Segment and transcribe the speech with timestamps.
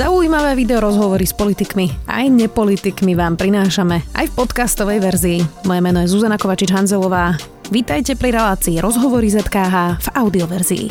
[0.00, 5.44] Zaujímavé video rozhovory s politikmi aj nepolitikmi vám prinášame aj v podcastovej verzii.
[5.68, 7.36] Moje meno je Zuzana Kovačič-Hanzelová.
[7.68, 10.86] Vítajte pri relácii Rozhovory ZKH v audioverzii.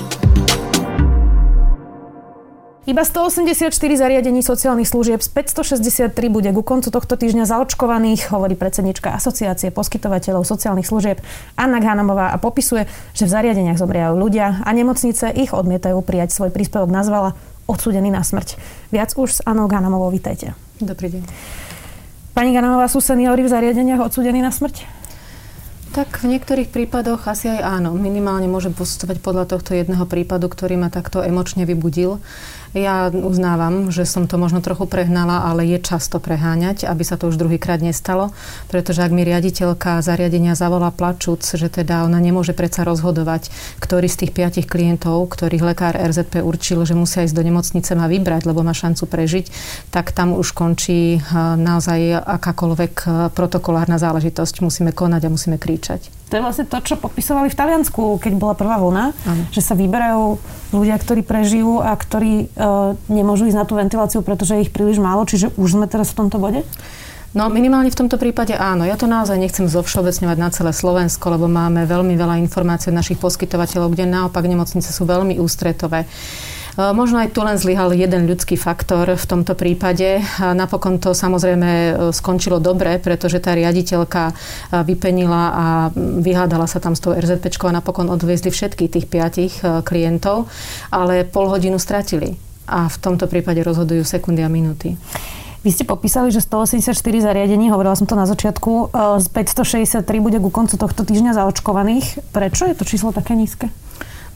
[2.85, 9.17] Iba 184 zariadení sociálnych služieb z 563 bude ku koncu tohto týždňa zaočkovaných, hovorí predsednička
[9.17, 11.17] Asociácie poskytovateľov sociálnych služieb
[11.57, 12.85] Anna Ghanamová a popisuje,
[13.17, 17.33] že v zariadeniach zomriajú ľudia a nemocnice ich odmietajú prijať svoj príspevok nazvala
[17.69, 18.57] odsúdený na smrť.
[18.89, 20.57] Viac už s Anou Ganamovou, vítajte.
[20.81, 21.23] Dobrý deň.
[22.33, 24.89] Pani Ganamová, sú seniory v zariadeniach odsúdení na smrť?
[25.89, 27.97] Tak v niektorých prípadoch asi aj áno.
[27.97, 32.21] Minimálne môžem postupovať podľa tohto jedného prípadu, ktorý ma takto emočne vybudil.
[32.77, 37.33] Ja uznávam, že som to možno trochu prehnala, ale je často preháňať, aby sa to
[37.33, 38.29] už druhýkrát nestalo,
[38.69, 43.49] pretože ak mi riaditeľka zariadenia zavolá plačúc, že teda ona nemôže predsa rozhodovať,
[43.81, 48.05] ktorý z tých piatich klientov, ktorých lekár RZP určil, že musia ísť do nemocnice, má
[48.05, 49.49] vybrať, lebo má šancu prežiť,
[49.89, 51.21] tak tam už končí eh,
[51.57, 54.61] naozaj akákoľvek eh, protokolárna záležitosť.
[54.61, 56.18] Musíme konať a musíme kričať.
[56.29, 59.43] To je vlastne to, čo popisovali v Taliansku, keď bola prvá vlna, ano.
[59.49, 60.37] že sa vyberajú
[60.69, 62.57] ľudia, ktorí prežijú a ktorí e,
[63.09, 65.25] nemôžu ísť na tú ventiláciu, pretože je ich príliš málo.
[65.25, 66.61] Čiže už sme teraz v tomto bode?
[67.29, 68.89] No minimálne v tomto prípade áno.
[68.89, 73.21] Ja to naozaj nechcem zovšeobecňovať na celé Slovensko, lebo máme veľmi veľa informácií od našich
[73.21, 76.09] poskytovateľov, kde naopak nemocnice sú veľmi ústretové.
[76.79, 80.23] E, možno aj tu len zlyhal jeden ľudský faktor v tomto prípade.
[80.39, 84.33] Napokon to samozrejme e, skončilo dobre, pretože tá riaditeľka e,
[84.87, 85.65] vypenila a
[86.23, 90.47] vyhádala sa tam s tou RZP a napokon odviezli všetkých tých piatich klientov,
[90.95, 92.39] ale pol hodinu stratili.
[92.69, 94.95] A v tomto prípade rozhodujú sekundy a minúty.
[95.59, 100.47] Vy ste popísali, že 184 zariadení, hovorila som to na začiatku, z 563 bude ku
[100.47, 102.31] koncu tohto týždňa zaočkovaných.
[102.31, 103.67] Prečo je to číslo také nízke?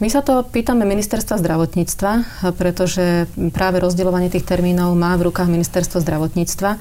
[0.04, 2.12] My sa to pýtame ministerstva zdravotníctva,
[2.60, 3.24] pretože
[3.56, 6.76] práve rozdeľovanie tých termínov má v rukách ministerstvo zdravotníctva.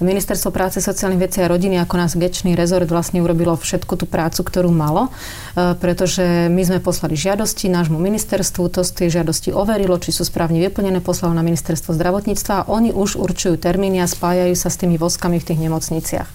[0.00, 4.42] Ministerstvo práce, sociálnych vecí a rodiny ako nás gečný rezort vlastne urobilo všetku tú prácu,
[4.42, 5.12] ktorú malo,
[5.54, 10.26] e, pretože my sme poslali žiadosti nášmu ministerstvu, to z tej žiadosti overilo, či sú
[10.26, 14.80] správne vyplnené, poslalo na ministerstvo zdravotníctva a oni už určujú termíny a spájajú sa s
[14.80, 16.28] tými voskami v tých nemocniciach.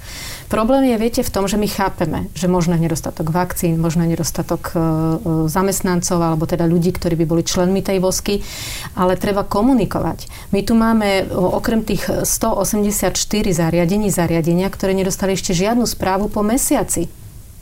[0.47, 4.15] Problém je, viete, v tom, že my chápeme, že možno je nedostatok vakcín, možno je
[4.15, 4.79] nedostatok e,
[6.19, 8.43] zamestnancov alebo teda ľudí, ktorí by boli členmi tej vosky,
[8.99, 10.51] ale treba komunikovať.
[10.51, 13.15] My tu máme okrem tých 184
[13.55, 17.18] zariadení, zariadenia, ktoré nedostali ešte žiadnu správu po mesiaci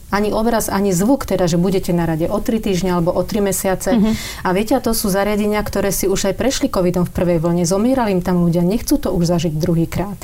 [0.08, 3.44] ani obraz, ani zvuk, teda, že budete na rade o 3 týždne alebo o 3
[3.44, 3.92] mesiace.
[3.92, 4.14] Mm-hmm.
[4.48, 7.68] A viete, a to sú zariadenia, ktoré si už aj prešli covidom v prvej vlne.
[7.68, 10.20] Zomierali im tam ľudia, nechcú to už zažiť druhýkrát.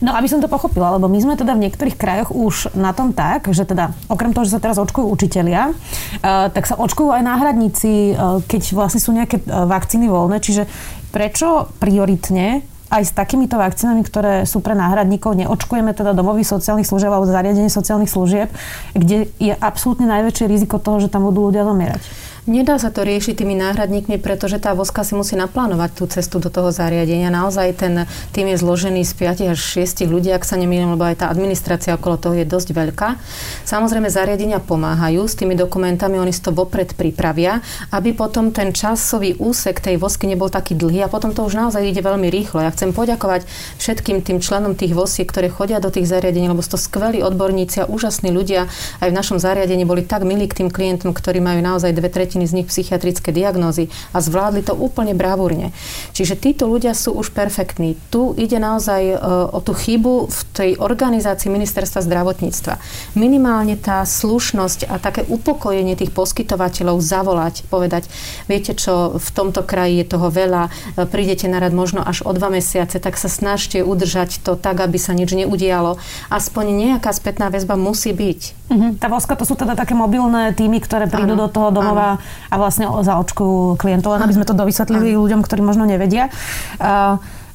[0.00, 3.12] No, aby som to pochopila, lebo my sme teda v niektorých krajoch už na tom
[3.12, 7.20] tak, že teda okrem toho, že sa teraz očkujú učitelia, uh, tak sa očkujú aj
[7.20, 10.40] náhradníci, uh, keď vlastne sú nejaké uh, vakcíny voľné.
[10.40, 10.64] Čiže
[11.12, 17.12] prečo prioritne aj s takýmito vakcínami, ktoré sú pre náhradníkov, neočkujeme teda domových sociálnych služieb
[17.12, 18.48] alebo zariadenie sociálnych služieb,
[18.96, 22.27] kde je absolútne najväčšie riziko toho, že tam budú ľudia zomierať.
[22.48, 26.48] Nedá sa to riešiť tými náhradníkmi, pretože tá voska si musí naplánovať tú cestu do
[26.48, 27.28] toho zariadenia.
[27.28, 31.20] Naozaj ten tým je zložený z 5 až 6 ľudí, ak sa nemýlim, lebo aj
[31.20, 33.20] tá administrácia okolo toho je dosť veľká.
[33.68, 37.60] Samozrejme, zariadenia pomáhajú s tými dokumentami, oni si to vopred pripravia,
[37.92, 41.84] aby potom ten časový úsek tej vosky nebol taký dlhý a potom to už naozaj
[41.84, 42.64] ide veľmi rýchlo.
[42.64, 43.44] Ja chcem poďakovať
[43.76, 47.84] všetkým tým členom tých vosiek, ktoré chodia do tých zariadení, lebo sú to skvelí odborníci
[47.84, 48.72] a úžasní ľudia.
[49.04, 52.37] Aj v našom zariadení boli tak milí k tým klientom, ktorí majú naozaj dve tretiny
[52.38, 55.74] tretiny z nich psychiatrické diagnózy a zvládli to úplne bravúrne.
[56.14, 57.98] Čiže títo ľudia sú už perfektní.
[58.14, 59.16] Tu ide naozaj e,
[59.50, 62.78] o tú chybu v tej organizácii ministerstva zdravotníctva.
[63.18, 68.06] Minimálne tá slušnosť a také upokojenie tých poskytovateľov zavolať, povedať,
[68.46, 72.30] viete čo, v tomto kraji je toho veľa, e, prídete na rad možno až o
[72.30, 75.98] dva mesiace, tak sa snažte udržať to tak, aby sa nič neudialo.
[76.30, 78.40] Aspoň nejaká spätná väzba musí byť.
[78.68, 78.92] Uh-huh.
[79.00, 82.54] Tá voska to sú teda také mobilné týmy, ktoré prídu ano, do toho domova a
[82.60, 86.28] vlastne zaočkujú klientov, len aby sme to dovysvetlili ľuďom, ktorí možno nevedia.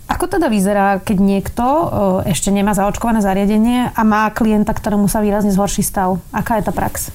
[0.03, 1.65] Ako teda vyzerá, keď niekto
[2.27, 6.19] ešte nemá zaočkované zariadenie a má klienta, ktorému sa výrazne zhorší stav?
[6.35, 7.07] Aká je tá prax?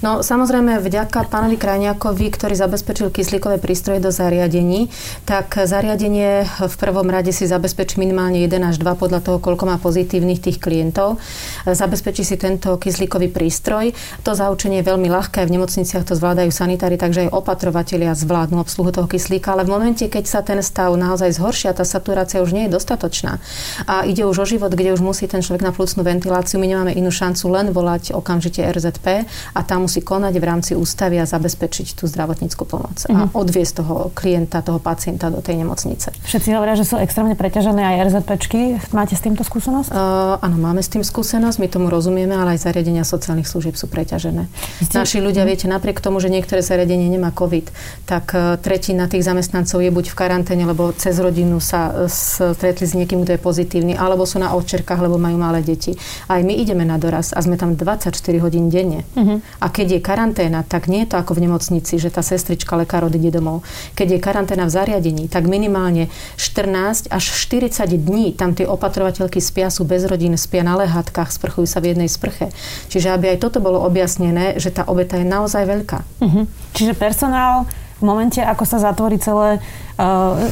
[0.00, 4.88] No samozrejme vďaka pánovi Krajniakovi, ktorý zabezpečil kyslíkové prístroje do zariadení,
[5.28, 9.76] tak zariadenie v prvom rade si zabezpečí minimálne 1 až 2 podľa toho, koľko má
[9.76, 11.20] pozitívnych tých klientov.
[11.68, 13.92] Zabezpečí si tento kyslíkový prístroj.
[14.24, 18.96] To zaučenie je veľmi ľahké, v nemocniciach to zvládajú sanitári, takže aj opatrovatelia zvládnu obsluhu
[18.96, 22.72] toho kyslíka, ale v momente, keď sa ten stav naozaj zhoršia, tá saturácia už nie
[22.72, 23.36] je dostatočná
[23.84, 26.92] a ide už o život, kde už musí ten človek na plúcnú ventiláciu, my nemáme
[26.96, 31.98] inú šancu len volať okamžite RZP a tam musí konať v rámci ústavy a zabezpečiť
[31.98, 33.10] tú zdravotníckú pomoc uh-huh.
[33.10, 33.34] a mhm.
[33.34, 36.14] odviesť toho klienta, toho pacienta do tej nemocnice.
[36.22, 38.78] Všetci hovoria, že sú extrémne preťažené aj RZPčky.
[38.94, 39.90] Máte s týmto skúsenosť?
[39.90, 43.90] Uh, áno, máme s tým skúsenosť, my tomu rozumieme, ale aj zariadenia sociálnych služieb sú
[43.90, 44.46] preťažené.
[44.86, 44.94] Ste...
[44.94, 47.66] Naši ľudia, viete, napriek tomu, že niektoré zariadenie nemá COVID,
[48.06, 52.86] tak uh, tretina tých zamestnancov je buď v karanténe, lebo cez rodinu sa uh, stretli
[52.86, 55.98] s niekým, kto je pozitívny, alebo sú na odčerkách, lebo majú malé deti.
[56.30, 58.14] Aj my ideme na doraz a sme tam 24
[58.44, 59.08] hodín denne.
[59.16, 59.40] Uh-huh.
[59.64, 63.08] A keď je karanténa, tak nie je to ako v nemocnici, že tá sestrička, lekár
[63.08, 63.64] odíde domov.
[63.96, 69.72] Keď je karanténa v zariadení, tak minimálne 14 až 40 dní tam tie opatrovateľky spia,
[69.72, 72.52] sú bez rodín, spia na lehátkach, sprchujú sa v jednej sprche.
[72.92, 75.98] Čiže aby aj toto bolo objasnené, že tá obeta je naozaj veľká.
[76.20, 76.44] Uh-huh.
[76.76, 77.64] Čiže personál
[78.00, 79.60] v momente, ako sa zatvorí celé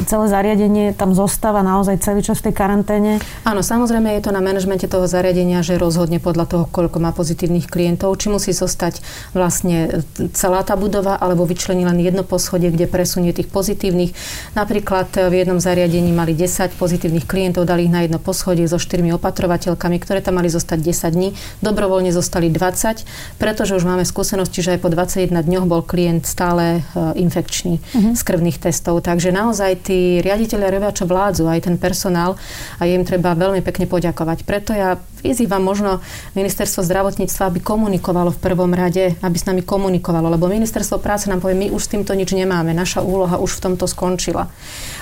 [0.04, 3.12] celé zariadenie tam zostáva naozaj celý čas v tej karanténe?
[3.46, 7.70] Áno, samozrejme je to na manažmente toho zariadenia, že rozhodne podľa toho, koľko má pozitívnych
[7.70, 9.00] klientov, či musí zostať
[9.32, 10.04] vlastne
[10.36, 14.12] celá tá budova, alebo vyčlení len jedno poschodie, kde presunie tých pozitívnych.
[14.52, 19.14] Napríklad v jednom zariadení mali 10 pozitívnych klientov, dali ich na jedno poschodie so štyrmi
[19.16, 21.28] opatrovateľkami, ktoré tam mali zostať 10 dní.
[21.64, 26.80] Dobrovoľne zostali 20, pretože už máme skúsenosti, že aj po 21 dňoch bol klient stále
[26.80, 28.12] e, infekčný uh-huh.
[28.12, 29.00] z krvných testov.
[29.06, 32.34] Takže naozaj tí riaditeľia robia, čo vládzu, aj ten personál
[32.76, 34.42] a im treba veľmi pekne poďakovať.
[34.42, 36.02] Preto ja vyzývam možno
[36.34, 41.42] ministerstvo zdravotníctva, aby komunikovalo v prvom rade, aby s nami komunikovalo, lebo ministerstvo práce nám
[41.42, 44.50] povie, my už s týmto nič nemáme, naša úloha už v tomto skončila.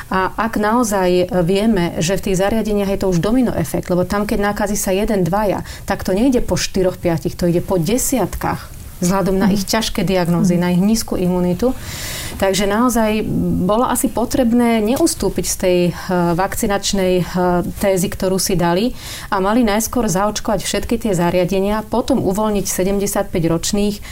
[0.07, 4.23] A ak naozaj vieme, že v tých zariadeniach je to už domino efekt, lebo tam,
[4.23, 8.76] keď nákazí sa jeden, dvaja, tak to nejde po štyroch, piatich, to ide po desiatkách
[9.01, 11.77] vzhľadom na ich ťažké diagnózy, na ich nízku imunitu.
[12.37, 13.25] Takže naozaj
[13.65, 15.95] bolo asi potrebné neustúpiť z tej eh,
[16.37, 17.25] vakcinačnej eh,
[17.81, 18.93] tézy, ktorú si dali
[19.33, 24.03] a mali najskôr zaočkovať všetky tie zariadenia, potom uvoľniť 75 ročných eh,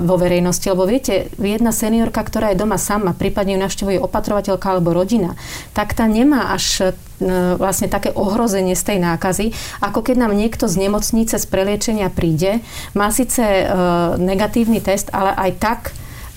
[0.00, 0.68] vo verejnosti.
[0.68, 5.36] Lebo viete, jedna seniorka, ktorá je doma sama, prípadne ju navštevuje opatrovateľka alebo rodina,
[5.72, 6.92] tak tá nemá až
[7.60, 9.52] vlastne také ohrozenie z tej nákazy,
[9.84, 12.64] ako keď nám niekto z nemocnice z preliečenia príde,
[12.96, 13.44] má síce
[14.16, 15.80] negatívny test, ale aj tak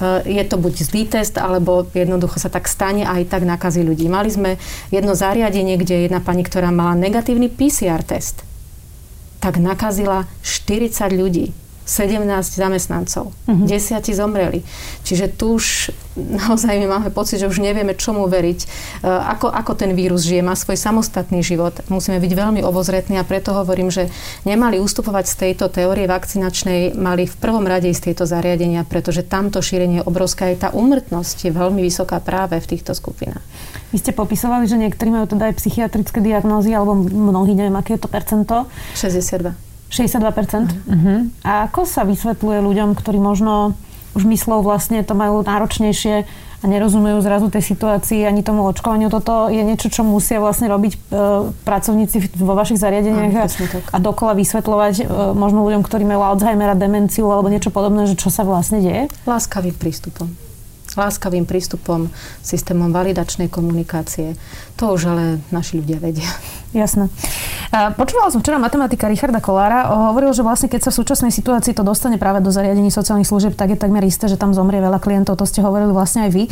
[0.03, 3.85] Eh, je to buď zlý test, alebo jednoducho sa tak stane a aj tak nakazí
[3.85, 4.12] ľudí.
[4.12, 4.59] Mali sme
[4.91, 8.44] jedno zariadenie, kde jedna pani, ktorá mala negatívny PCR test,
[9.39, 11.45] tak nakazila 40 ľudí.
[11.83, 12.25] 17
[12.56, 13.31] zamestnancov.
[13.31, 13.65] Uh-huh.
[13.68, 14.63] Desiati zomreli.
[15.03, 18.59] Čiže tu už naozaj my máme pocit, že už nevieme, čomu veriť.
[18.62, 18.68] E,
[19.09, 21.74] ako, ako ten vírus žije, má svoj samostatný život.
[21.89, 24.13] Musíme byť veľmi obozretní a preto hovorím, že
[24.45, 29.59] nemali ustupovať z tejto teórie vakcinačnej, mali v prvom rade ísť tieto zariadenia, pretože tamto
[29.59, 30.53] šírenie je obrovská.
[30.53, 33.41] Aj tá úmrtnosť je veľmi vysoká práve v týchto skupinách.
[33.89, 38.01] Vy ste popisovali, že niektorí majú teda aj psychiatrické diagnózy, alebo mnohí, neviem, aké je
[38.06, 38.65] to percento.
[38.97, 39.73] 62.
[39.94, 40.74] 62%?
[40.74, 41.30] Uh-huh.
[41.45, 43.78] A ako sa vysvetľuje ľuďom, ktorí možno
[44.18, 46.25] už myslou vlastne to majú náročnejšie
[46.63, 49.12] a nerozumejú zrazu tej situácii ani tomu očkovaniu.
[49.12, 51.00] Toto je niečo, čo musia vlastne robiť e,
[51.68, 53.45] pracovníci vo vašich zariadeniach a,
[53.92, 55.06] a dokola vysvetľovať e,
[55.36, 59.12] možno ľuďom, ktorí majú Alzheimera, demenciu alebo niečo podobné, že čo sa vlastne deje?
[59.28, 60.31] Láskavým prístupom
[60.94, 62.13] láskavým prístupom,
[62.46, 64.38] systémom validačnej komunikácie.
[64.78, 66.30] To už ale naši ľudia vedia.
[66.78, 67.10] Jasné.
[67.74, 69.90] Počúvala som včera matematika Richarda Kolára.
[70.14, 73.58] Hovoril, že vlastne keď sa v súčasnej situácii to dostane práve do zariadení sociálnych služieb,
[73.58, 75.42] tak je takmer isté, že tam zomrie veľa klientov.
[75.42, 76.44] To ste hovorili vlastne aj vy.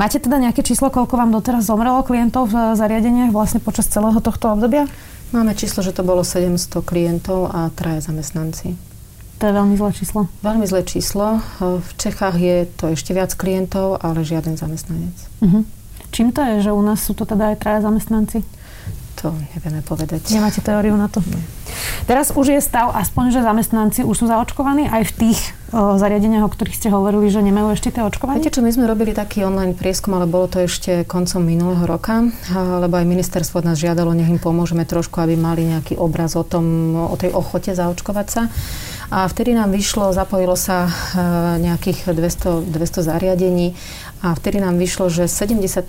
[0.00, 4.48] Máte teda nejaké číslo, koľko vám doteraz zomrelo klientov v zariadeniach vlastne počas celého tohto
[4.48, 4.88] obdobia?
[5.36, 8.72] Máme číslo, že to bolo 700 klientov a traje zamestnanci.
[9.40, 10.32] To je veľmi zlé číslo.
[10.40, 11.44] Veľmi zlé číslo.
[11.60, 15.16] V Čechách je to ešte viac klientov, ale žiaden zamestnanec.
[15.44, 15.68] Uh-huh.
[16.16, 18.40] Čím to je, že u nás sú to teda aj traja zamestnanci?
[19.20, 20.24] To nevieme povedať.
[20.32, 21.20] Nemáte teóriu na to?
[21.28, 21.44] Nie.
[22.08, 25.40] Teraz už je stav aspoň, že zamestnanci už sú zaočkovaní aj v tých
[25.72, 28.44] zariadeniach, o ktorých ste hovorili, že nemajú ešte tie očkovanie?
[28.44, 32.28] Viete čo, my sme robili taký online prieskum, ale bolo to ešte koncom minulého roka,
[32.52, 36.44] lebo aj ministerstvo od nás žiadalo, nech im pomôžeme trošku, aby mali nejaký obraz o
[36.44, 38.42] tom, o tej ochote zaočkovať sa.
[39.12, 40.90] A vtedy nám vyšlo, zapojilo sa e,
[41.60, 43.76] nejakých 200, 200 zariadení
[44.24, 45.84] a vtedy nám vyšlo, že 75%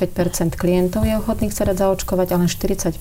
[0.60, 3.00] klientov je ochotných sa dať zaočkovať, ale len 45%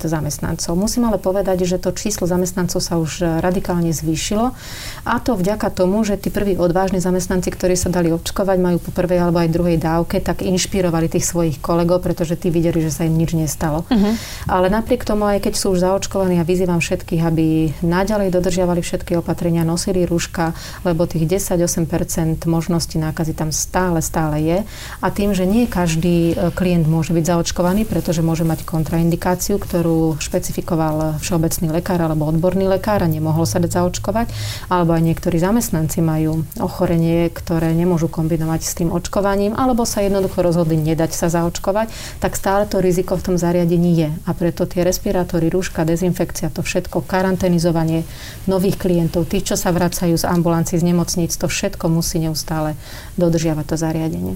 [0.00, 0.72] zamestnancov.
[0.72, 4.56] Musím ale povedať, že to číslo zamestnancov sa už radikálne zvýšilo
[5.04, 8.90] a to vďaka tomu, že tí prví odvážni zamestnanci, ktorí sa dali očkovať, majú po
[8.90, 13.06] prvej alebo aj druhej dávke, tak inšpirovali tých svojich kolegov, pretože tí videli, že sa
[13.06, 13.86] im nič nestalo.
[13.86, 14.18] Uh-huh.
[14.50, 17.46] Ale napriek tomu, aj keď sú už zaočkovaní, ja vyzývam všetkých, aby
[17.86, 20.56] naďalej dodržiavali všetky opatrenia, opatrenia, nosili rúška,
[20.88, 24.58] lebo tých 10-8% možností nákazy tam stále, stále je.
[25.04, 30.16] A tým, že nie každý e, klient môže byť zaočkovaný, pretože môže mať kontraindikáciu, ktorú
[30.16, 34.32] špecifikoval všeobecný lekár alebo odborný lekár a nemohol sa dať zaočkovať,
[34.72, 40.40] alebo aj niektorí zamestnanci majú ochorenie, ktoré nemôžu kombinovať s tým očkovaním, alebo sa jednoducho
[40.40, 44.10] rozhodli nedať sa zaočkovať, tak stále to riziko v tom zariadení je.
[44.24, 48.08] A preto tie respirátory, rúška, dezinfekcia, to všetko, karanténizovanie
[48.48, 52.78] nových klientov, tých, čo sa vracajú z ambulancií, z nemocníc, to všetko musí neustále
[53.20, 54.34] dodržiavať to zariadenie.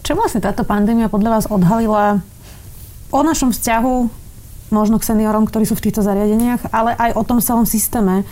[0.00, 2.24] Čo vlastne táto pandémia podľa vás odhalila
[3.12, 4.20] o našom vzťahu
[4.70, 8.22] možno k seniorom, ktorí sú v týchto zariadeniach, ale aj o tom celom systéme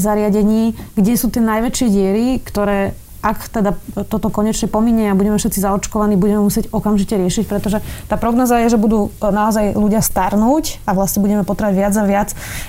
[0.00, 3.74] zariadení, kde sú tie najväčšie diery, ktoré ak teda
[4.06, 8.70] toto konečne pominie a budeme všetci zaočkovaní, budeme musieť okamžite riešiť, pretože tá prognoza je,
[8.70, 12.28] že budú naozaj ľudia starnúť a vlastne budeme potrebovať viac a viac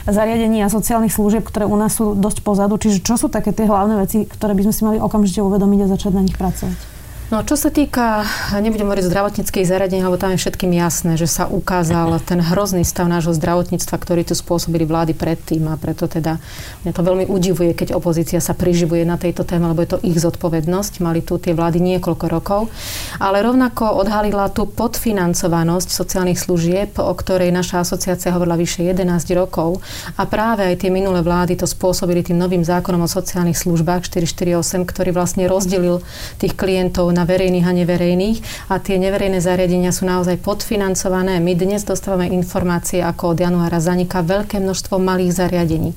[0.10, 2.82] zariadení a sociálnych služieb, ktoré u nás sú dosť pozadu.
[2.82, 5.92] Čiže čo sú také tie hlavné veci, ktoré by sme si mali okamžite uvedomiť a
[5.94, 6.99] začať na nich pracovať?
[7.30, 8.26] No čo sa týka,
[8.58, 13.06] nebudem hovoriť zdravotníckých zariadení, lebo tam je všetkým jasné, že sa ukázal ten hrozný stav
[13.06, 16.42] nášho zdravotníctva, ktorý tu spôsobili vlády predtým a preto teda
[16.82, 20.18] mňa to veľmi udivuje, keď opozícia sa priživuje na tejto téme, lebo je to ich
[20.18, 21.06] zodpovednosť.
[21.06, 22.74] Mali tu tie vlády niekoľko rokov.
[23.22, 29.06] Ale rovnako odhalila tu podfinancovanosť sociálnych služieb, o ktorej naša asociácia hovorila vyše 11
[29.38, 29.86] rokov.
[30.18, 34.82] A práve aj tie minulé vlády to spôsobili tým novým zákonom o sociálnych službách 448,
[34.82, 36.02] ktorý vlastne rozdelil
[36.42, 38.38] tých klientov na verejných a neverejných
[38.72, 41.44] a tie neverejné zariadenia sú naozaj podfinancované.
[41.44, 45.92] My dnes dostávame informácie, ako od januára zaniká veľké množstvo malých zariadení,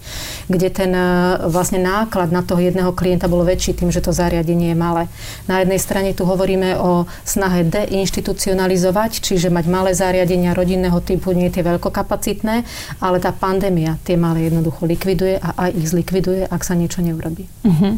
[0.51, 1.07] kde ten e,
[1.47, 5.07] vlastne náklad na toho jedného klienta bol väčší tým, že to zariadenie je malé.
[5.47, 11.55] Na jednej strane tu hovoríme o snahe deinstitucionalizovať, čiže mať malé zariadenia rodinného typu, nie
[11.55, 12.67] tie veľkokapacitné,
[12.99, 17.47] ale tá pandémia tie malé jednoducho likviduje a aj ich zlikviduje, ak sa niečo neurobí.
[17.63, 17.95] Uh-huh.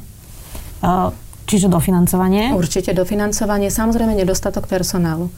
[0.85, 2.57] Uh, Čiže dofinancovanie?
[2.57, 5.29] Určite dofinancovanie, samozrejme nedostatok personálu.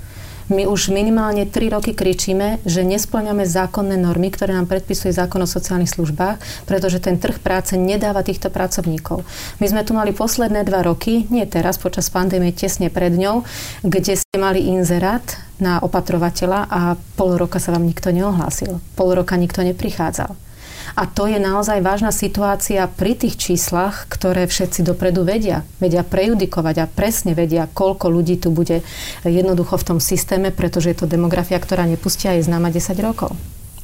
[0.46, 5.48] My už minimálne 3 roky kričíme, že nesplňame zákonné normy, ktoré nám predpisuje zákon o
[5.50, 6.38] sociálnych službách,
[6.70, 9.26] pretože ten trh práce nedáva týchto pracovníkov.
[9.58, 13.42] My sme tu mali posledné dva roky, nie teraz, počas pandémie, tesne pred ňou,
[13.82, 15.26] kde ste mali inzerát
[15.58, 18.78] na opatrovateľa a pol roka sa vám nikto neohlásil.
[18.94, 20.45] Pol roka nikto neprichádzal.
[20.94, 25.66] A to je naozaj vážna situácia pri tých číslach, ktoré všetci dopredu vedia.
[25.82, 28.86] Vedia prejudikovať a presne vedia, koľko ľudí tu bude
[29.26, 33.34] jednoducho v tom systéme, pretože je to demografia, ktorá nepustia aj známa 10 rokov.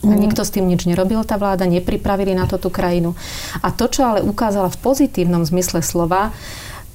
[0.02, 0.18] A mhm.
[0.18, 3.14] nikto s tým nič nerobil, tá vláda, nepripravili na to tú krajinu.
[3.62, 6.34] A to, čo ale ukázala v pozitívnom zmysle slova,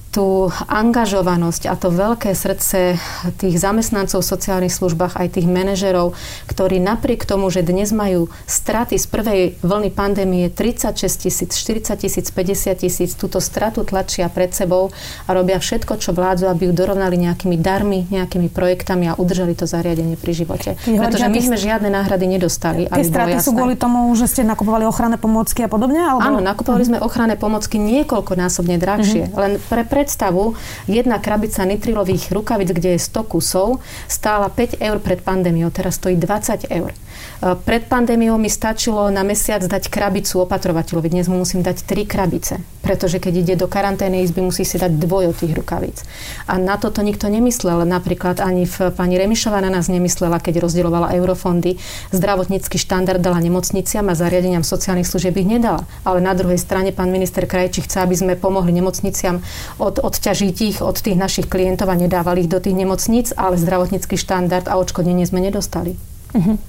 [0.08, 2.96] tú angažovanosť a to veľké srdce
[3.36, 6.16] tých zamestnancov v sociálnych službách, aj tých manažerov,
[6.48, 12.26] ktorí napriek tomu, že dnes majú straty z prvej vlny pandémie 36 tisíc, 40 tisíc,
[12.32, 14.88] 50 tisíc, túto stratu tlačia pred sebou
[15.28, 19.68] a robia všetko, čo vládzu, aby ju dorovnali nejakými darmi, nejakými projektami a udržali to
[19.68, 20.70] zariadenie pri živote.
[20.88, 22.88] Pretože my sme žiadne náhrady nedostali.
[22.88, 26.00] Tie straty sú kvôli tomu, že ste nakupovali ochranné pomôcky a podobne?
[26.00, 26.24] Alebo...
[26.24, 26.96] Áno, nakupovali uh-huh.
[26.96, 29.28] sme ochranné pomôcky niekoľkonásobne drahšie.
[29.28, 29.40] Uh-huh.
[29.44, 30.54] Len pre predstavu,
[30.86, 36.14] jedna krabica nitrilových rukavic, kde je 100 kusov, stála 5 eur pred pandémiou, teraz stojí
[36.14, 36.94] 20 eur.
[36.94, 41.08] E, pred pandémiou mi stačilo na mesiac dať krabicu opatrovateľovi.
[41.10, 44.94] Dnes mu musím dať tri krabice, pretože keď ide do karantény izby, musí si dať
[44.94, 46.06] dvoj od tých rukavíc.
[46.46, 47.82] A na toto nikto nemyslel.
[47.82, 51.78] Napríklad ani v, pani Remišová na nás nemyslela, keď rozdielovala eurofondy.
[52.14, 55.86] Zdravotnícky štandard dala nemocniciam a zariadeniam sociálnych služieb ich nedala.
[56.02, 59.42] Ale na druhej strane pán minister Krajčí chce, aby sme pomohli nemocniciam
[59.88, 64.20] od, odťažiť ich od tých našich klientov a nedávali ich do tých nemocníc, ale zdravotnícky
[64.20, 65.96] štandard a odškodnenie sme nedostali.
[66.36, 66.60] Uh-huh.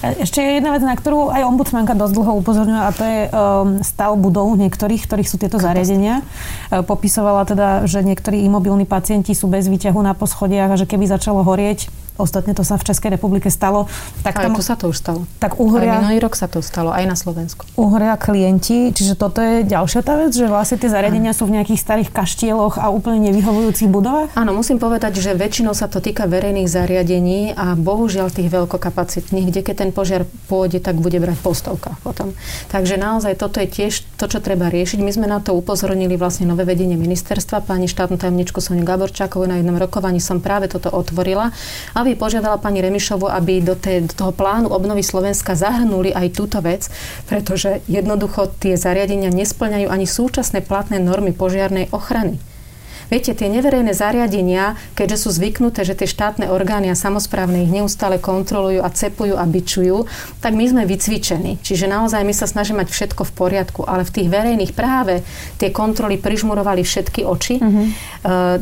[0.00, 3.30] Ešte je jedna vec, na ktorú aj ombudsmanka dosť dlho upozorňuje a to je um,
[3.84, 6.24] stav budov niektorých, ktorých sú tieto zariadenia.
[6.72, 11.04] Uh, popisovala teda, že niektorí imobilní pacienti sú bez výťahu na poschodiach a že keby
[11.04, 13.88] začalo horieť, Ostatne to sa v Českej republike stalo.
[14.22, 15.24] Tak tam, tu sa to už stalo.
[15.40, 17.64] Tak uhoria, aj minulý rok sa to stalo, aj na Slovensku.
[17.80, 21.80] Uhoria klienti, čiže toto je ďalšia tá vec, že vlastne tie zariadenia sú v nejakých
[21.80, 24.36] starých kaštieloch a úplne nevyhovujúcich budovách?
[24.36, 29.60] Áno, musím povedať, že väčšinou sa to týka verejných zariadení a bohužiaľ tých veľkokapacitných, kde
[29.64, 32.36] keď ten požiar pôjde, tak bude brať postovka potom.
[32.68, 35.00] Takže naozaj toto je tiež to, čo treba riešiť.
[35.00, 37.64] My sme na to upozornili vlastne nové vedenie ministerstva.
[37.64, 41.54] Pani štátnu tajomničku Soniu Gaborčákovú na jednom rokovaní som práve toto otvorila.
[41.96, 46.34] A by požiadala pani Remišovu, aby do, tej, do toho plánu obnovy Slovenska zahrnuli aj
[46.34, 46.90] túto vec,
[47.30, 52.42] pretože jednoducho tie zariadenia nesplňajú ani súčasné platné normy požiarnej ochrany.
[53.10, 58.22] Viete, tie neverejné zariadenia, keďže sú zvyknuté, že tie štátne orgány a samozprávne ich neustále
[58.22, 60.06] kontrolujú a cepujú a bičujú,
[60.38, 61.58] tak my sme vycvičení.
[61.58, 65.26] Čiže naozaj my sa snažíme mať všetko v poriadku, ale v tých verejných práve
[65.58, 67.84] tie kontroly prižmurovali všetky oči, uh-huh.
[67.84, 67.90] e,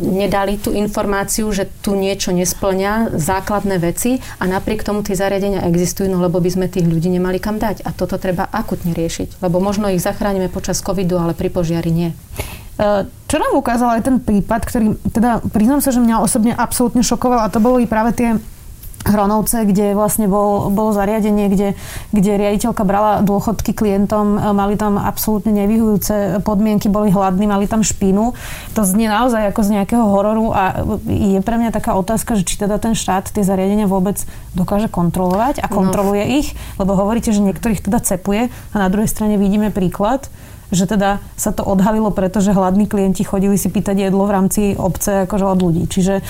[0.00, 6.08] nedali tú informáciu, že tu niečo nesplňa, základné veci a napriek tomu tie zariadenia existujú,
[6.08, 7.84] no lebo by sme tých ľudí nemali kam dať.
[7.84, 12.10] A toto treba akutne riešiť, lebo možno ich zachránime počas covidu, ale pri požiari nie.
[13.28, 17.42] Čo nám ukázal aj ten prípad, ktorý, teda priznám sa, že mňa osobne absolútne šokoval
[17.42, 18.38] a to boli práve tie
[19.08, 21.68] Hronovce, kde vlastne bol, bolo zariadenie, kde,
[22.12, 27.80] kde riaditeľka brala dôchodky klientom, e, mali tam absolútne nevyhujúce podmienky, boli hladní, mali tam
[27.80, 28.36] špínu.
[28.76, 32.60] To znie naozaj ako z nejakého hororu a je pre mňa taká otázka, že či
[32.60, 34.20] teda ten štát tie zariadenia vôbec
[34.52, 35.74] dokáže kontrolovať a no.
[35.78, 36.32] kontroluje no.
[36.44, 40.28] ich, lebo hovoríte, že niektorých teda cepuje a na druhej strane vidíme príklad,
[40.68, 45.24] že teda sa to odhalilo, pretože hladní klienti chodili si pýtať jedlo v rámci obce
[45.24, 45.84] akože od ľudí.
[45.88, 46.20] Čiže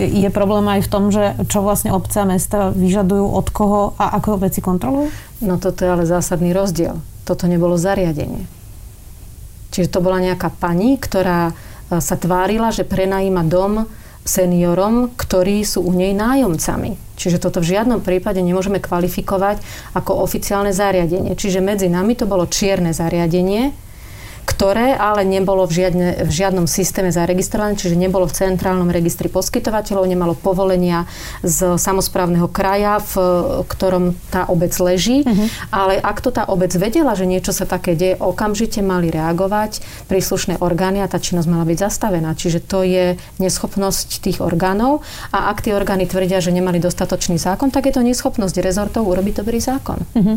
[0.00, 4.16] je problém aj v tom, že čo vlastne obce a mesta vyžadujú od koho a
[4.16, 5.12] ako veci kontrolujú?
[5.44, 6.96] No toto je ale zásadný rozdiel.
[7.28, 8.48] Toto nebolo zariadenie.
[9.72, 13.88] Čiže to bola nejaká pani, ktorá e, sa tvárila, že prenajíma dom
[14.22, 16.94] seniorom, ktorí sú u nej nájomcami.
[17.18, 19.62] Čiže toto v žiadnom prípade nemôžeme kvalifikovať
[19.98, 21.34] ako oficiálne zariadenie.
[21.34, 23.74] Čiže medzi nami to bolo čierne zariadenie,
[24.52, 30.04] ktoré ale nebolo v, žiadne, v žiadnom systéme zaregistrované, čiže nebolo v centrálnom registri poskytovateľov,
[30.04, 31.08] nemalo povolenia
[31.40, 33.12] z samozprávneho kraja, v
[33.64, 35.24] ktorom tá obec leží.
[35.24, 35.48] Uh-huh.
[35.72, 39.80] Ale ak to tá obec vedela, že niečo sa také deje, okamžite mali reagovať
[40.12, 42.36] príslušné orgány a tá činnosť mala byť zastavená.
[42.36, 45.00] Čiže to je neschopnosť tých orgánov
[45.32, 49.40] a ak tie orgány tvrdia, že nemali dostatočný zákon, tak je to neschopnosť rezortov urobiť
[49.40, 50.04] dobrý zákon.
[50.12, 50.36] Uh-huh.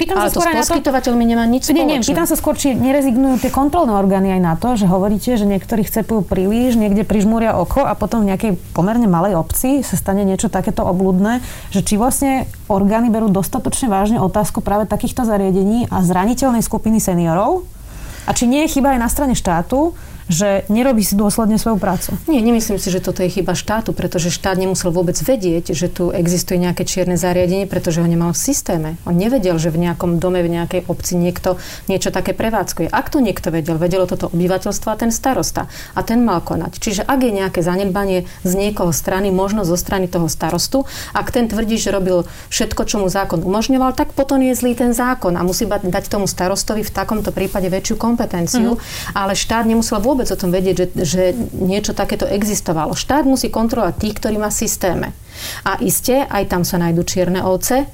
[0.00, 1.30] Pýtam Ale sa to s poskytovateľmi to...
[1.36, 1.84] nemá nič spoločné.
[1.84, 5.36] Nie, nie, pýtam sa skôr, či nerezignujú tie kontrolné orgány aj na to, že hovoríte,
[5.36, 9.98] že niektorí chcepujú príliš, niekde prižmúria oko a potom v nejakej pomerne malej obci sa
[9.98, 11.42] stane niečo takéto obludné,
[11.74, 17.68] že či vlastne orgány berú dostatočne vážne otázku práve takýchto zariadení a zraniteľnej skupiny seniorov,
[18.28, 19.96] a či nie je chyba aj na strane štátu,
[20.30, 22.14] že nerobí si dôsledne svoju prácu.
[22.30, 26.14] Nie, nemyslím si, že toto je chyba štátu, pretože štát nemusel vôbec vedieť, že tu
[26.14, 28.90] existuje nejaké čierne zariadenie, pretože ho nemal v systéme.
[29.02, 31.58] On nevedel, že v nejakom dome, v nejakej obci niekto
[31.90, 32.94] niečo také prevádzkuje.
[32.94, 35.66] Ak to niekto vedel, vedelo toto obyvateľstvo a ten starosta.
[35.98, 36.78] A ten mal konať.
[36.78, 41.50] Čiže ak je nejaké zanedbanie z niekoho strany, možno zo strany toho starostu, ak ten
[41.50, 42.22] tvrdí, že robil
[42.54, 46.30] všetko, čo mu zákon umožňoval, tak potom je zlý ten zákon a musí dať tomu
[46.30, 48.76] starostovi v takomto prípade väčšiu kompetenciu.
[48.76, 48.82] Mm.
[49.16, 51.24] Ale štát nemusel vôbec vôbec o tom vedieť, že, že
[51.56, 52.92] niečo takéto existovalo.
[52.92, 55.08] Štát musí kontrolovať tých, ktorí má v systéme.
[55.64, 57.88] A iste, aj tam sa nájdú čierne ovce,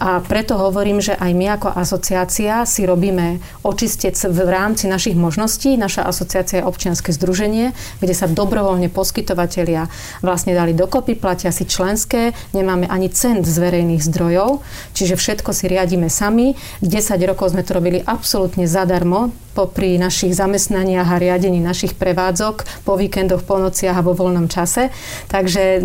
[0.00, 5.76] a preto hovorím, že aj my ako asociácia si robíme očistec v rámci našich možností.
[5.76, 9.92] Naša asociácia je občianske združenie, kde sa dobrovoľne poskytovateľia
[10.24, 14.64] vlastne dali dokopy, platia si členské, nemáme ani cent z verejných zdrojov,
[14.96, 16.56] čiže všetko si riadíme sami.
[16.80, 22.94] 10 rokov sme to robili absolútne zadarmo, popri našich zamestnaniach a riadení našich prevádzok, po
[22.94, 24.94] víkendoch, po nociach a vo voľnom čase.
[25.26, 25.82] Takže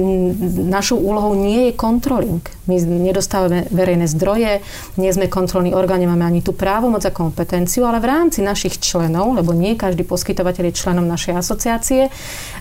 [0.69, 2.45] našou úlohou nie je kontroling.
[2.69, 4.61] My nedostávame verejné zdroje,
[4.97, 9.35] nie sme kontrolný orgán, nemáme ani tú právomoc a kompetenciu, ale v rámci našich členov,
[9.37, 12.01] lebo nie každý poskytovateľ je členom našej asociácie,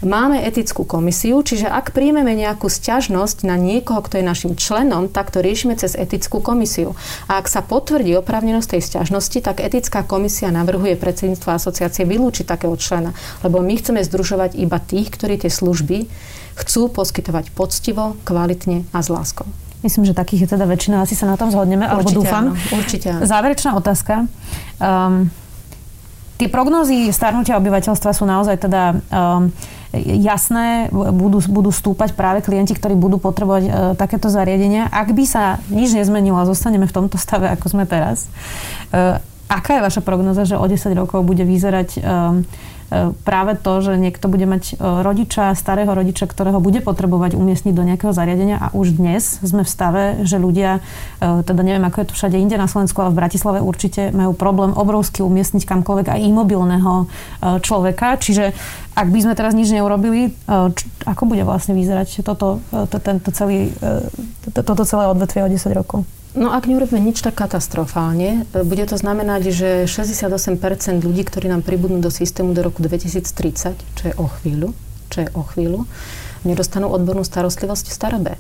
[0.05, 5.31] máme etickú komisiu, čiže ak príjmeme nejakú sťažnosť na niekoho, kto je našim členom, tak
[5.31, 6.99] to riešime cez etickú komisiu.
[7.31, 12.77] A ak sa potvrdí oprávnenosť tej sťažnosti, tak etická komisia navrhuje predsedníctvo asociácie vylúčiť takého
[12.77, 16.07] člena, lebo my chceme združovať iba tých, ktorí tie služby
[16.55, 19.64] chcú poskytovať poctivo, kvalitne a s láskou.
[19.85, 22.45] Myslím, že takých je teda väčšina, asi sa na tom zhodneme, určite alebo dúfam.
[22.57, 23.29] Áno, určite áno.
[23.29, 24.25] Záverečná otázka.
[24.81, 25.29] Um,
[26.41, 29.53] tie prognózy starnutia obyvateľstva sú naozaj teda um,
[30.03, 34.89] jasné, budú, budú stúpať práve klienti, ktorí budú potrebovať uh, takéto zariadenia.
[34.89, 38.33] Ak by sa nič nezmenilo a zostaneme v tomto stave, ako sme teraz,
[38.97, 42.41] uh, Aká je vaša prognoza, že o 10 rokov bude vyzerať uh,
[43.25, 47.83] práve to, že niekto bude mať uh, rodiča, starého rodiča, ktorého bude potrebovať umiestniť do
[47.83, 52.09] nejakého zariadenia a už dnes sme v stave, že ľudia, uh, teda neviem, ako je
[52.13, 56.21] to všade inde na Slovensku, ale v Bratislave určite majú problém obrovský umiestniť kamkoľvek aj
[56.23, 56.93] imobilného
[57.61, 58.17] človeka.
[58.21, 58.55] Čiže
[58.95, 60.33] ak by sme teraz nič neurobili,
[61.05, 62.63] ako bude vlastne vyzerať toto,
[63.03, 63.75] tento celý,
[64.55, 66.07] toto celé odvetvie o 10 rokov?
[66.35, 71.63] No ak neurobíme nič tak katastrofálne, e, bude to znamenať, že 68% ľudí, ktorí nám
[71.63, 74.75] pribudnú do systému do roku 2030, čo je o chvíľu,
[75.15, 75.87] čo je o chvíľu,
[76.43, 78.35] nedostanú odbornú starostlivosť v starobe.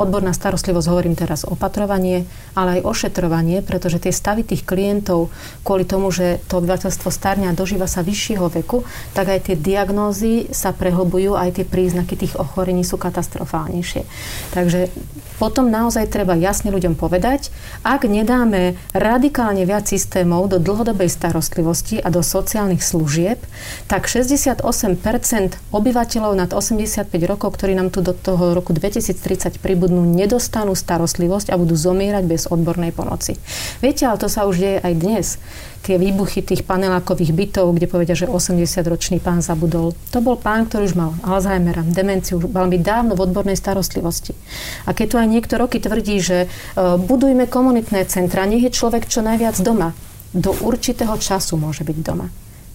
[0.00, 5.28] Odborná starostlivosť, hovorím teraz opatrovanie, ale aj ošetrovanie, pretože tie stavy tých klientov
[5.66, 10.48] kvôli tomu, že to obyvateľstvo starne a dožíva sa vyššieho veku, tak aj tie diagnózy
[10.54, 14.06] sa prehlbujú, aj tie príznaky tých ochorení sú katastrofálnejšie.
[14.54, 14.88] Takže
[15.38, 17.54] potom naozaj treba jasne ľuďom povedať,
[17.86, 23.38] ak nedáme radikálne viac systémov do dlhodobej starostlivosti a do sociálnych služieb,
[23.86, 24.60] tak 68%
[25.70, 31.56] obyvateľov nad 85 rokov, ktorí nám tu do toho roku 2030 pribudnú, nedostanú starostlivosť a
[31.56, 33.38] budú zomierať bez odbornej pomoci.
[33.78, 35.26] Viete, ale to sa už deje aj dnes
[35.84, 39.94] tie výbuchy tých panelákových bytov, kde povedia, že 80-ročný pán zabudol.
[40.12, 44.34] To bol pán, ktorý už mal Alzheimera, demenciu, mal byť dávno v odbornej starostlivosti.
[44.88, 49.06] A keď tu aj niekto roky tvrdí, že uh, budujme komunitné centra, nech je človek
[49.06, 49.94] čo najviac doma,
[50.34, 52.28] do určitého času môže byť doma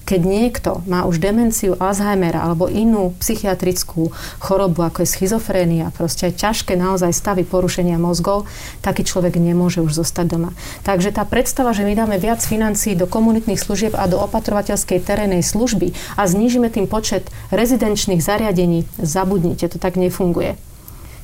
[0.03, 4.11] keď niekto má už demenciu Alzheimera alebo inú psychiatrickú
[4.43, 8.43] chorobu, ako je schizofrénia, proste ťažké naozaj stavy porušenia mozgov,
[8.83, 10.51] taký človek nemôže už zostať doma.
[10.83, 15.43] Takže tá predstava, že my dáme viac financií do komunitných služieb a do opatrovateľskej terénej
[15.47, 20.59] služby a znížime tým počet rezidenčných zariadení, zabudnite, to tak nefunguje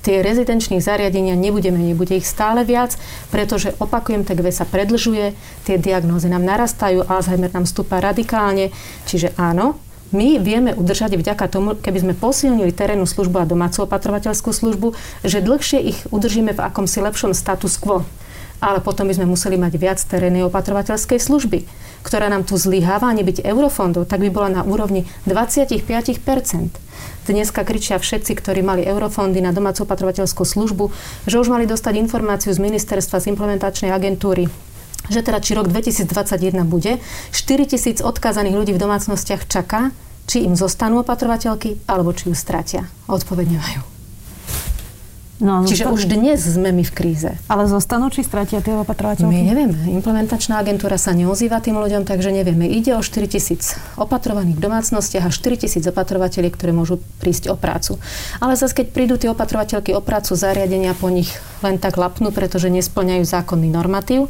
[0.09, 2.97] tie rezidenčných zariadenia nebudeme, nebude ich stále viac,
[3.29, 5.37] pretože opakujem, TGV sa predlžuje,
[5.69, 8.73] tie diagnózy nám narastajú, Alzheimer nám stúpa radikálne,
[9.05, 9.77] čiže áno,
[10.09, 15.45] my vieme udržať vďaka tomu, keby sme posilnili terénnu službu a domácu opatrovateľskú službu, že
[15.45, 18.01] dlhšie ich udržíme v akomsi lepšom status quo.
[18.57, 21.69] Ale potom by sme museli mať viac terénnej opatrovateľskej služby,
[22.03, 26.89] ktorá nám tu zlyháva a nebyť eurofondov, tak by bola na úrovni 25%
[27.29, 30.89] Dneska kričia všetci, ktorí mali eurofondy na domácu opatrovateľskú službu,
[31.29, 34.49] že už mali dostať informáciu z ministerstva, z implementačnej agentúry,
[35.13, 36.97] že teda či rok 2021 bude.
[37.29, 39.93] 4 tisíc odkázaných ľudí v domácnostiach čaká,
[40.25, 42.89] či im zostanú opatrovateľky, alebo či ju stratia.
[43.05, 43.98] Odpoveď nemajú.
[45.39, 45.95] No, Čiže zostanú.
[45.95, 47.31] už dnes sme my v kríze.
[47.47, 49.31] Ale zostanú, či stratia tie opatrovateľky?
[49.31, 49.75] My nevieme.
[49.87, 52.67] Implementačná agentúra sa neozýva tým ľuďom, takže nevieme.
[52.67, 57.55] Ide o 4 tisíc opatrovaných v domácnostiach a 4 tisíc opatrovateľiek, ktoré môžu prísť o
[57.55, 57.95] prácu.
[58.43, 61.31] Ale zase, keď prídu tie opatrovateľky o prácu, zariadenia po nich
[61.63, 64.27] len tak lapnú, pretože nesplňajú zákonný normatív,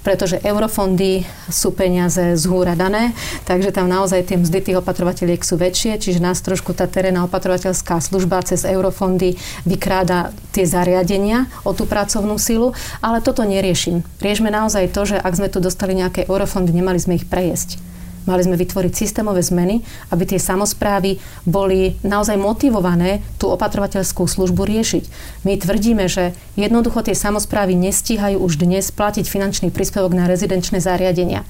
[0.00, 3.12] pretože eurofondy sú peniaze z húra dané,
[3.44, 8.00] takže tam naozaj tie mzdy tých opatrovateľiek sú väčšie, čiže nás trošku tá terénna opatrovateľská
[8.00, 9.36] služba cez eurofondy
[9.68, 12.72] vykráda tie zariadenia o tú pracovnú silu,
[13.04, 14.00] ale toto neriešim.
[14.18, 17.90] Riešme naozaj to, že ak sme tu dostali nejaké eurofondy, nemali sme ich prejesť.
[18.28, 19.80] Mali sme vytvoriť systémové zmeny,
[20.12, 25.04] aby tie samozprávy boli naozaj motivované tú opatrovateľskú službu riešiť.
[25.44, 31.48] My tvrdíme, že jednoducho tie samozprávy nestíhajú už dnes platiť finančný príspevok na rezidenčné zariadenia.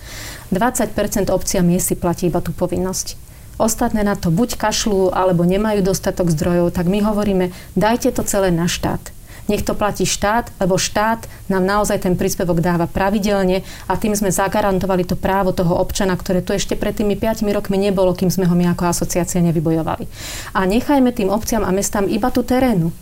[0.55, 0.95] 20
[1.31, 3.31] obcí a miest si platí iba tú povinnosť
[3.61, 8.49] ostatné na to buď kašľú, alebo nemajú dostatok zdrojov, tak my hovoríme, dajte to celé
[8.49, 9.13] na štát
[9.49, 14.35] nech to platí štát, lebo štát nám naozaj ten príspevok dáva pravidelne a tým sme
[14.35, 18.45] zagarantovali to právo toho občana, ktoré tu ešte pred tými 5 rokmi nebolo, kým sme
[18.45, 20.05] ho my ako asociácia nevybojovali.
[20.53, 22.93] A nechajme tým obciam a mestám iba tú terénu.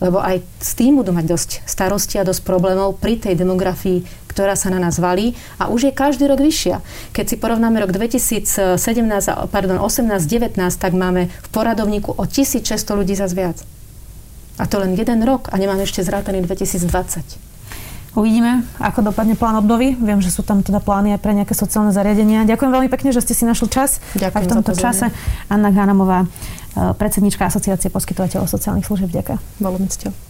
[0.00, 4.00] Lebo aj s tým budú mať dosť starosti a dosť problémov pri tej demografii,
[4.32, 6.80] ktorá sa na nás valí a už je každý rok vyššia.
[7.12, 8.80] Keď si porovnáme rok 2017,
[9.52, 12.64] pardon, 18-19, tak máme v poradovníku o 1600
[12.96, 13.60] ľudí zase viac.
[14.58, 17.50] A to len jeden rok a nemáme ešte zrátaný 2020.
[18.18, 19.94] Uvidíme, ako dopadne plán obnovy.
[19.94, 22.42] Viem, že sú tam teda plány aj pre nejaké sociálne zariadenia.
[22.42, 25.06] Ďakujem veľmi pekne, že ste si našli čas Ďakujem aj v tomto čase.
[25.46, 29.14] Anna Gánamová, eh, predsednička Asociácie poskytovateľov sociálnych služieb.
[29.14, 29.38] Ďakujem.
[29.62, 30.29] Bolo mi cťou.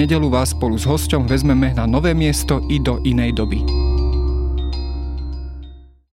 [0.00, 3.99] nedelu vás spolu s hosťom vezmeme na nové miesto i do inej doby.